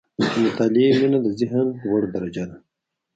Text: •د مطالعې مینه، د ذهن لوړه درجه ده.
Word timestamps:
•د 0.31 0.33
مطالعې 0.43 0.89
مینه، 0.99 1.19
د 1.25 1.27
ذهن 1.39 1.65
لوړه 1.83 2.07
درجه 2.15 2.43
ده. 2.49 2.57